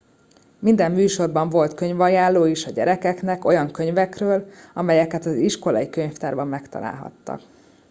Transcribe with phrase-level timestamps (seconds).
[0.59, 7.41] minden műsorban volt könyvajánló is a gyerekeknek olyan könyvekről amelyeket az iskolai könyvtárban megtalálhattak